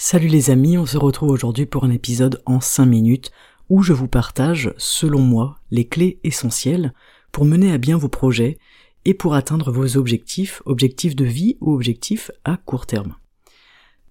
[0.00, 3.32] Salut les amis, on se retrouve aujourd'hui pour un épisode en 5 minutes
[3.68, 6.94] où je vous partage, selon moi, les clés essentielles
[7.32, 8.58] pour mener à bien vos projets
[9.04, 13.16] et pour atteindre vos objectifs, objectifs de vie ou objectifs à court terme.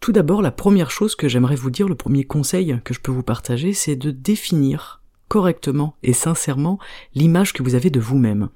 [0.01, 3.13] Tout d'abord, la première chose que j'aimerais vous dire, le premier conseil que je peux
[3.13, 6.79] vous partager, c'est de définir correctement et sincèrement
[7.15, 8.49] l'image que vous avez de vous-même.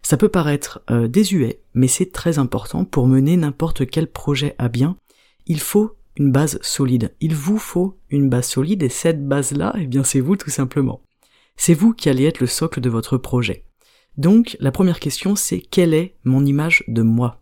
[0.00, 4.70] Ça peut paraître euh, désuet, mais c'est très important pour mener n'importe quel projet à
[4.70, 4.96] bien.
[5.46, 7.14] Il faut une base solide.
[7.20, 11.02] Il vous faut une base solide et cette base-là, eh bien c'est vous tout simplement.
[11.56, 13.64] C'est vous qui allez être le socle de votre projet.
[14.16, 17.40] Donc la première question c'est quelle est mon image de moi?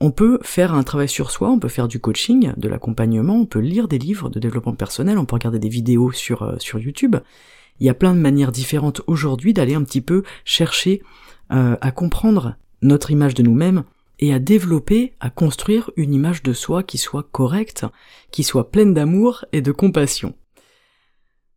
[0.00, 3.46] On peut faire un travail sur soi, on peut faire du coaching, de l'accompagnement, on
[3.46, 7.16] peut lire des livres de développement personnel, on peut regarder des vidéos sur, euh, YouTube,
[7.78, 11.02] il y a plein de manières différentes aujourd'hui d'aller un petit peu chercher
[11.52, 13.84] euh, à comprendre notre image de nous-mêmes
[14.22, 17.84] et à développer, à construire une image de soi qui soit correcte,
[18.30, 20.34] qui soit pleine d'amour et de compassion.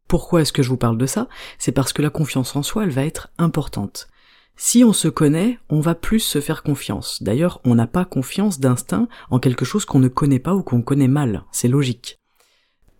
[0.07, 1.29] Pourquoi est-ce que je vous parle de ça?
[1.59, 4.07] C'est parce que la confiance en soi, elle va être importante.
[4.55, 7.21] Si on se connaît, on va plus se faire confiance.
[7.21, 10.81] D'ailleurs, on n'a pas confiance d'instinct en quelque chose qu'on ne connaît pas ou qu'on
[10.81, 11.43] connaît mal.
[11.51, 12.19] C'est logique.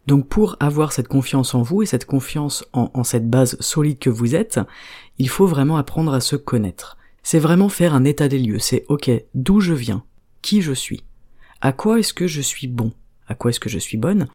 [0.06, 4.12] Donc pour avoir cette confiance en vous et cette confiance en, cette base solide que
[4.12, 4.60] vous êtes,
[5.18, 6.98] il faut vraiment apprendre à se connaître.
[7.28, 10.04] C'est vraiment faire un état des lieux, c'est ok, d'où je viens,
[10.44, 11.04] qui je suis,
[11.60, 12.92] à quoi est-ce que je suis bon,
[13.26, 14.28] à quoi est-ce que je suis bonne,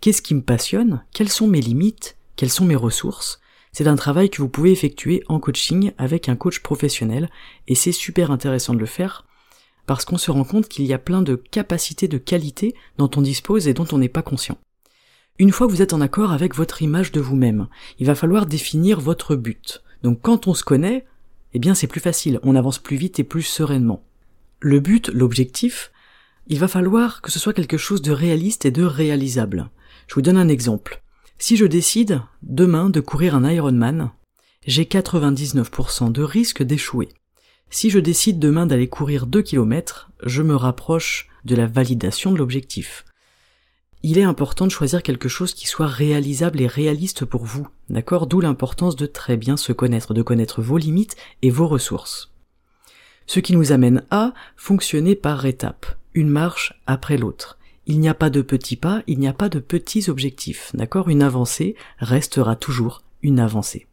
[0.00, 3.38] qu'est-ce qui me passionne, quelles sont mes limites, quelles sont mes ressources.
[3.70, 7.28] C'est un travail que vous pouvez effectuer en coaching avec un coach professionnel
[7.66, 9.26] et c'est super intéressant de le faire
[9.84, 13.20] parce qu'on se rend compte qu'il y a plein de capacités, de qualités dont on
[13.20, 14.56] dispose et dont on n'est pas conscient.
[15.38, 18.46] Une fois que vous êtes en accord avec votre image de vous-même, il va falloir
[18.46, 19.82] définir votre but.
[20.02, 21.04] Donc quand on se connaît,
[21.54, 24.04] eh bien c'est plus facile, on avance plus vite et plus sereinement.
[24.60, 25.92] Le but, l'objectif,
[26.48, 29.70] il va falloir que ce soit quelque chose de réaliste et de réalisable.
[30.06, 31.02] Je vous donne un exemple.
[31.38, 34.10] Si je décide demain de courir un Ironman,
[34.66, 37.08] j'ai 99% de risque d'échouer.
[37.70, 42.38] Si je décide demain d'aller courir 2 km, je me rapproche de la validation de
[42.38, 43.04] l'objectif
[44.02, 48.26] il est important de choisir quelque chose qui soit réalisable et réaliste pour vous, d'accord?
[48.26, 52.32] D'où l'importance de très bien se connaître, de connaître vos limites et vos ressources.
[53.26, 57.58] Ce qui nous amène à fonctionner par étapes, une marche après l'autre.
[57.86, 61.08] Il n'y a pas de petits pas, il n'y a pas de petits objectifs, d'accord?
[61.08, 63.86] Une avancée restera toujours une avancée.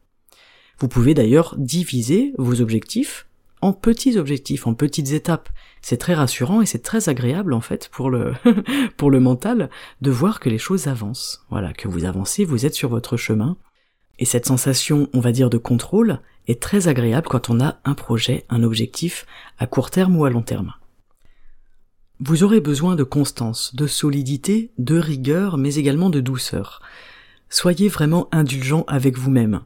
[0.79, 3.25] Vous pouvez d'ailleurs diviser vos objectifs
[3.61, 5.49] en petits objectifs, en petites étapes.
[5.87, 8.33] C'est très rassurant et c'est très agréable en fait pour le
[8.97, 9.69] pour le mental
[10.01, 11.45] de voir que les choses avancent.
[11.51, 13.55] Voilà, que vous avancez, vous êtes sur votre chemin.
[14.17, 17.93] Et cette sensation, on va dire, de contrôle est très agréable quand on a un
[17.93, 19.27] projet, un objectif
[19.59, 20.73] à court terme ou à long terme.
[22.19, 26.81] Vous aurez besoin de constance, de solidité, de rigueur, mais également de douceur.
[27.47, 29.61] Soyez vraiment indulgent avec vous-même.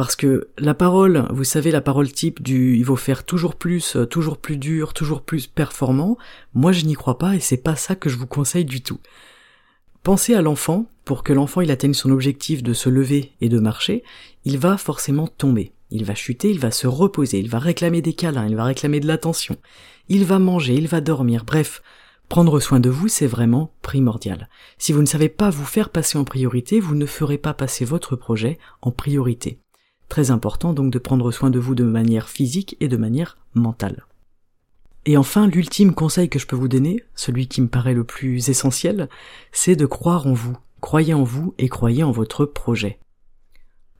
[0.00, 3.96] Parce que la parole, vous savez, la parole type du il faut faire toujours plus,
[3.96, 6.16] euh, toujours plus dur, toujours plus performant,
[6.54, 8.98] moi je n'y crois pas et c'est pas ça que je vous conseille du tout.
[10.02, 13.58] Pensez à l'enfant, pour que l'enfant il atteigne son objectif de se lever et de
[13.58, 14.02] marcher,
[14.46, 15.74] il va forcément tomber.
[15.90, 19.00] Il va chuter, il va se reposer, il va réclamer des câlins, il va réclamer
[19.00, 19.58] de l'attention,
[20.08, 21.82] il va manger, il va dormir, bref,
[22.30, 24.48] prendre soin de vous c'est vraiment primordial.
[24.78, 27.84] Si vous ne savez pas vous faire passer en priorité, vous ne ferez pas passer
[27.84, 29.60] votre projet en priorité.
[30.10, 34.04] Très important donc de prendre soin de vous de manière physique et de manière mentale.
[35.06, 38.50] Et enfin, l'ultime conseil que je peux vous donner, celui qui me paraît le plus
[38.50, 39.08] essentiel,
[39.52, 40.58] c'est de croire en vous.
[40.80, 42.98] Croyez en vous et croyez en votre projet.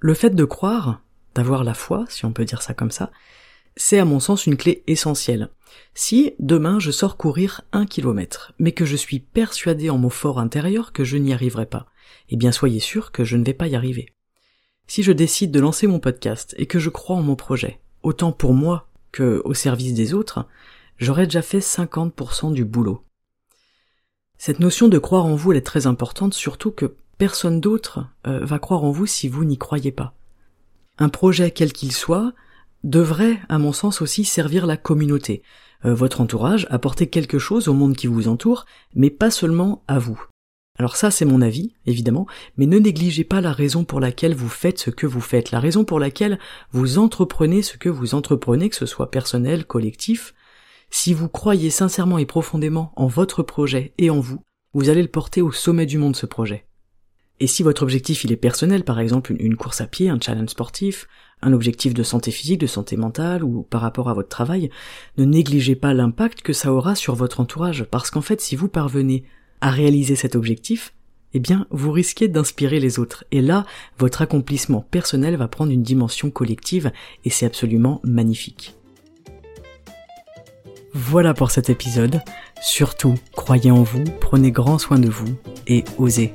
[0.01, 1.01] Le fait de croire,
[1.37, 3.13] d'avoir la foi, si on peut dire ça comme ça,
[3.77, 5.51] c'est à mon sens une clé essentielle.
[5.95, 10.41] Si demain je sors courir un kilomètre, mais que je suis persuadé en mon fort
[10.41, 11.87] intérieur que je n'y arriverai pas,
[12.31, 14.13] eh bien soyez sûr que je ne vais pas y arriver.
[14.91, 18.33] Si je décide de lancer mon podcast et que je crois en mon projet, autant
[18.33, 20.49] pour moi que au service des autres,
[20.99, 23.05] j'aurais déjà fait 50% du boulot.
[24.37, 28.59] Cette notion de croire en vous, est très importante, surtout que personne d'autre euh, va
[28.59, 30.13] croire en vous si vous n'y croyez pas.
[30.99, 32.33] Un projet quel qu'il soit
[32.83, 35.45] devrait, à mon sens, aussi servir la communauté,
[35.85, 38.65] euh, votre entourage, apporter quelque chose au monde qui vous entoure,
[38.97, 40.21] mais pas seulement à vous.
[40.81, 44.49] Alors ça, c'est mon avis, évidemment, mais ne négligez pas la raison pour laquelle vous
[44.49, 46.39] faites ce que vous faites, la raison pour laquelle
[46.73, 50.33] vous entreprenez ce que vous entreprenez, que ce soit personnel, collectif.
[50.89, 54.43] Si vous croyez sincèrement et profondément en votre projet et en vous,
[54.73, 56.65] vous allez le porter au sommet du monde ce projet.
[57.41, 60.49] Et si votre objectif il est personnel, par exemple une, course à pied, un challenge
[60.49, 61.09] sportif,
[61.43, 64.71] un objectif de santé physique, de santé mentale ou par rapport à votre travail,
[65.19, 68.69] ne négligez pas l'impact que ça aura sur votre entourage, parce qu'en fait si vous
[68.69, 69.25] parvenez
[69.61, 70.93] à réaliser cet objectif,
[71.33, 73.25] eh bien, vous risquez d'inspirer les autres.
[73.31, 73.65] Et là,
[73.99, 76.91] votre accomplissement personnel va prendre une dimension collective
[77.25, 78.75] et c'est absolument magnifique.
[80.93, 82.21] Voilà pour cet épisode.
[82.61, 85.37] Surtout, croyez en vous, prenez grand soin de vous
[85.69, 86.33] et osez.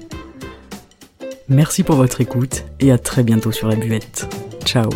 [1.49, 4.27] Merci pour votre écoute et à très bientôt sur la buvette.
[4.65, 4.89] Ciao